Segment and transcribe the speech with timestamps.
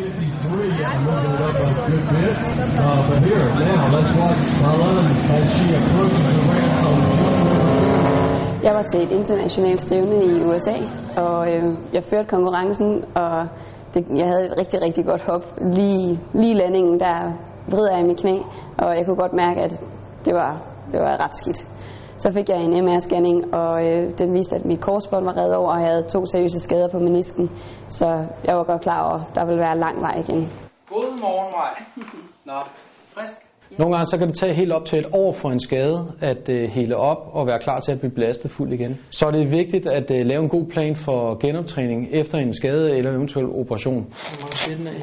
[0.00, 2.36] 53 and moving it up a good bit.
[2.78, 7.00] Uh, but here, now, let's watch Helen as she approaches the ramp on
[8.62, 10.76] Jeg var til et internationalt stævne i USA,
[11.16, 13.46] og øh, jeg førte konkurrencen, og
[13.94, 15.42] det, jeg havde et rigtig, rigtig godt hop.
[15.60, 17.32] Lige, lige landingen, der
[17.70, 18.38] vrider jeg i mit knæ,
[18.78, 19.82] og jeg kunne godt mærke, at
[20.24, 21.66] det var, det var ret skidt.
[22.18, 25.72] Så fik jeg en MR-scanning, og øh, den viste, at mit korsbånd var reddet over,
[25.72, 27.50] og jeg havde to seriøse skader på menisken.
[27.88, 30.52] Så jeg var godt klar over, at der ville være lang vej igen.
[30.88, 31.82] God morgen, Maj.
[32.50, 32.60] Nå,
[33.14, 33.34] frisk.
[33.78, 36.48] Nogle gange så kan det tage helt op til et år for en skade at
[36.48, 38.98] øh, hele op og være klar til at blive belastet fuldt igen.
[39.10, 42.90] Så er det vigtigt at øh, lave en god plan for genoptræning efter en skade
[42.90, 44.06] eller eventuel operation.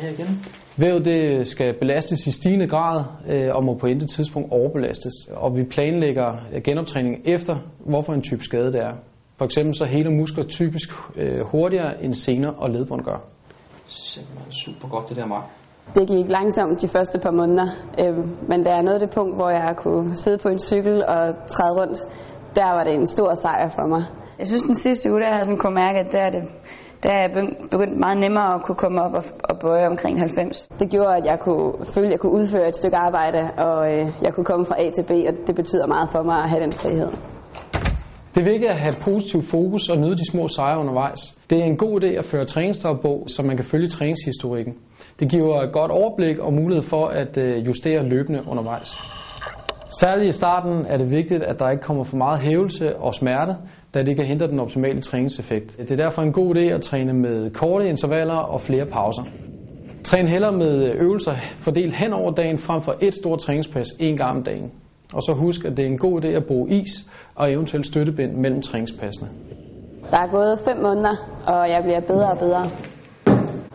[0.02, 0.46] Her igen.
[0.78, 5.14] Væv det skal belastes i stigende grad øh, og må på intet tidspunkt overbelastes.
[5.32, 8.94] Og vi planlægger øh, genoptræning efter, hvorfor en type skade det er.
[9.38, 13.22] For eksempel så heler muskler typisk øh, hurtigere end sener og ledbånd gør.
[13.88, 15.42] Simpelthen super godt, det der, Maj.
[15.96, 17.68] Det gik langsomt de første par måneder,
[18.00, 18.18] øh,
[18.50, 21.74] men da jeg nåede det punkt, hvor jeg kunne sidde på en cykel og træde
[21.80, 22.00] rundt,
[22.56, 24.04] der var det en stor sejr for mig.
[24.40, 26.44] Jeg synes den sidste uge, der jeg sådan kunne mærke, at der er det
[27.04, 27.32] der er jeg
[27.72, 30.70] begyndt meget nemmere at kunne komme op og, og bøje omkring 90.
[30.80, 34.08] Det gjorde, at jeg kunne føle, at jeg kunne udføre et stykke arbejde, og øh,
[34.22, 36.64] jeg kunne komme fra A til B, og det betyder meget for mig at have
[36.64, 37.10] den frihed.
[38.38, 41.20] Det er vigtigt at have positiv fokus og nyde de små sejre undervejs.
[41.50, 44.74] Det er en god idé at føre træningsdagbog, så man kan følge træningshistorikken.
[45.20, 48.90] Det giver et godt overblik og mulighed for at øh, justere løbende undervejs.
[50.00, 53.56] Særligt i starten er det vigtigt, at der ikke kommer for meget hævelse og smerte,
[53.94, 55.78] da det kan hindre den optimale træningseffekt.
[55.78, 59.24] Det er derfor en god idé at træne med korte intervaller og flere pauser.
[60.04, 64.38] Træn heller med øvelser fordelt hen over dagen frem for et stort træningspas en gang
[64.38, 64.72] om dagen.
[65.14, 67.06] Og så husk, at det er en god idé at bruge is
[67.36, 69.30] og eventuelt støttebind mellem træningspassene.
[70.12, 71.16] Der er gået fem måneder,
[71.48, 72.70] og jeg bliver bedre og bedre.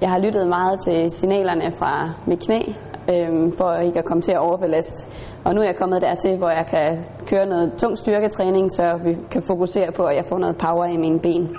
[0.01, 2.61] Jeg har lyttet meget til signalerne fra mit knæ,
[3.11, 5.07] øhm, for ikke at komme til at overbelaste.
[5.45, 9.17] Og nu er jeg kommet dertil, hvor jeg kan køre noget tung styrketræning, så vi
[9.31, 11.57] kan fokusere på, at jeg får noget power i mine ben.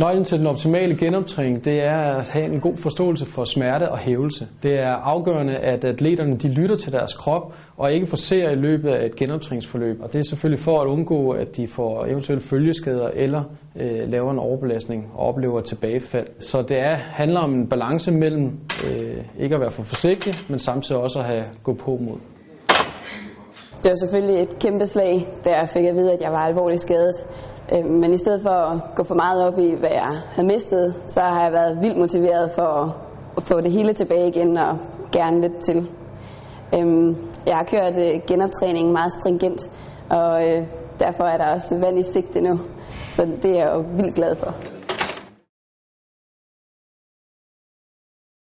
[0.00, 3.98] Nøglen til den optimale genoptræning, det er at have en god forståelse for smerte og
[3.98, 4.48] hævelse.
[4.62, 8.88] Det er afgørende, at atleterne de lytter til deres krop og ikke forser i løbet
[8.88, 10.00] af et genoptræningsforløb.
[10.02, 13.42] Og det er selvfølgelig for at undgå, at de får eventuelle følgeskader eller
[13.76, 16.26] øh, laver en overbelastning og oplever et tilbagefald.
[16.38, 20.58] Så det er, handler om en balance mellem øh, ikke at være for forsigtig, men
[20.58, 22.18] samtidig også at have gå på mod.
[23.82, 26.80] Det var selvfølgelig et kæmpe slag, da jeg fik at vide, at jeg var alvorligt
[26.80, 27.14] skadet.
[27.72, 30.94] Øhm, men i stedet for at gå for meget op i, hvad jeg havde mistet,
[31.06, 32.96] så har jeg været vildt motiveret for
[33.36, 34.78] at få det hele tilbage igen og
[35.12, 35.88] gerne lidt til.
[36.74, 37.16] Øhm,
[37.46, 39.70] jeg har kørt øh, genoptræningen meget stringent,
[40.10, 40.66] og øh,
[40.98, 42.60] derfor er der også vand i sigte nu.
[43.10, 44.54] Så det er jeg jo vildt glad for.